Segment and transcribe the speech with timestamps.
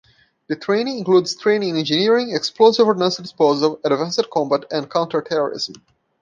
[0.47, 5.75] The training includes training in engineering, explosive ordnance disposal, advanced combat and counter-terrorism.